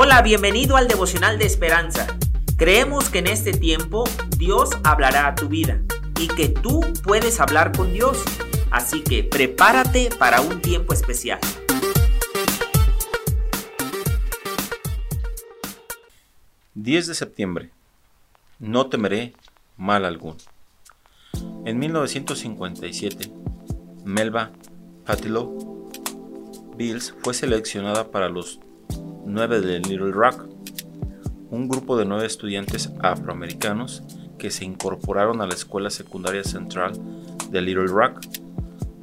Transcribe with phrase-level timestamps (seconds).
[0.00, 2.06] Hola, bienvenido al devocional de esperanza.
[2.56, 4.04] Creemos que en este tiempo
[4.36, 5.82] Dios hablará a tu vida
[6.20, 8.22] y que tú puedes hablar con Dios.
[8.70, 11.40] Así que prepárate para un tiempo especial.
[16.76, 17.70] ...10 de septiembre...
[18.60, 19.32] ...no temeré
[19.76, 20.36] mal alguno...
[21.64, 23.32] ...en 1957...
[24.04, 24.52] ...Melba
[25.04, 25.90] Patilow...
[26.76, 28.60] Bills fue seleccionada para los
[29.28, 30.46] 9 de Little Rock,
[31.50, 34.02] un grupo de nueve estudiantes afroamericanos
[34.38, 36.92] que se incorporaron a la escuela secundaria central
[37.50, 38.20] de Little Rock,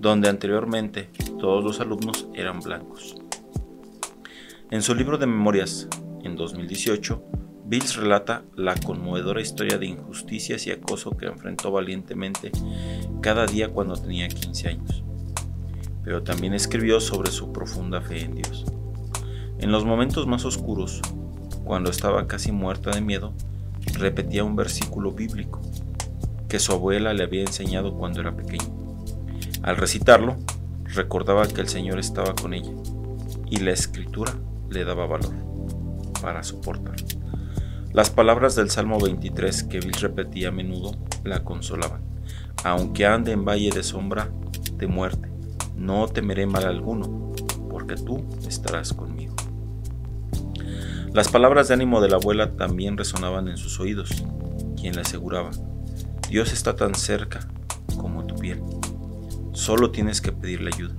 [0.00, 3.16] donde anteriormente todos los alumnos eran blancos.
[4.70, 5.88] En su libro de memorias,
[6.22, 7.22] en 2018,
[7.66, 12.50] Bills relata la conmovedora historia de injusticias y acoso que enfrentó valientemente
[13.20, 15.04] cada día cuando tenía 15 años,
[16.02, 18.64] pero también escribió sobre su profunda fe en Dios.
[19.58, 21.00] En los momentos más oscuros,
[21.64, 23.32] cuando estaba casi muerta de miedo,
[23.94, 25.60] repetía un versículo bíblico
[26.48, 28.66] que su abuela le había enseñado cuando era pequeño.
[29.62, 30.36] Al recitarlo,
[30.84, 32.72] recordaba que el Señor estaba con ella
[33.48, 34.34] y la escritura
[34.68, 35.34] le daba valor
[36.20, 36.96] para soportar.
[37.92, 42.02] Las palabras del Salmo 23 que Bill repetía a menudo la consolaban.
[42.64, 44.30] Aunque ande en valle de sombra
[44.76, 45.28] de muerte,
[45.76, 47.23] no temeré mal alguno,
[47.84, 49.34] porque tú estarás conmigo.
[51.12, 54.24] Las palabras de ánimo de la abuela también resonaban en sus oídos,
[54.80, 55.50] quien le aseguraba,
[56.30, 57.46] Dios está tan cerca
[57.98, 58.62] como tu piel,
[59.52, 60.94] solo tienes que pedirle ayuda.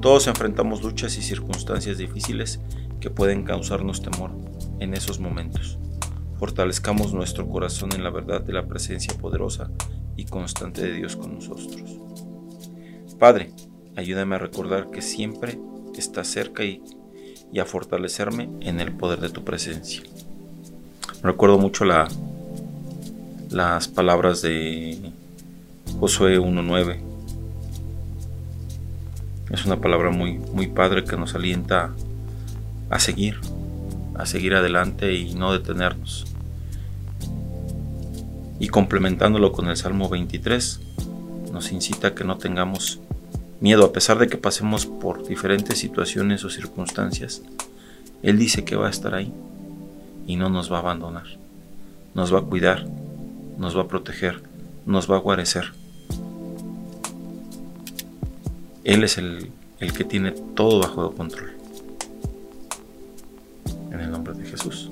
[0.00, 2.60] Todos enfrentamos luchas y circunstancias difíciles
[3.00, 4.30] que pueden causarnos temor
[4.78, 5.76] en esos momentos.
[6.38, 9.70] Fortalezcamos nuestro corazón en la verdad de la presencia poderosa
[10.16, 11.98] y constante de Dios con nosotros.
[13.18, 13.52] Padre,
[13.98, 15.58] ayúdame a recordar que siempre
[15.96, 16.80] está cerca y
[17.52, 20.02] y a fortalecerme en el poder de tu presencia.
[21.22, 22.08] Recuerdo mucho la,
[23.50, 25.12] las palabras de
[25.98, 27.00] Josué 1.9.
[29.50, 31.92] Es una palabra muy, muy padre que nos alienta
[32.90, 33.40] a seguir,
[34.14, 36.26] a seguir adelante y no detenernos.
[38.60, 40.80] Y complementándolo con el Salmo 23,
[41.52, 43.00] nos incita a que no tengamos
[43.60, 47.42] miedo a pesar de que pasemos por diferentes situaciones o circunstancias.
[48.22, 49.32] Él dice que va a estar ahí
[50.26, 51.26] y no nos va a abandonar.
[52.14, 52.86] Nos va a cuidar,
[53.58, 54.42] nos va a proteger,
[54.86, 55.72] nos va a guarecer.
[58.84, 61.52] Él es el, el que tiene todo bajo control.
[63.90, 64.90] En el nombre de Jesús.